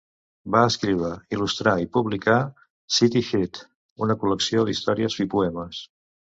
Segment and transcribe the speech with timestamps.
[0.53, 2.37] Va escriure, il·lustrar i publicar
[2.95, 3.61] City Heat,
[4.07, 5.85] una col·lecció d'històries i poemes.